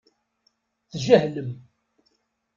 [0.91, 1.51] Tjehlem.